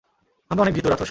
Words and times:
আমরা 0.51 0.61
অনেক 0.63 0.73
ভীতু, 0.77 0.87
রাথোর 0.89 0.89
সাহেব। 0.89 0.99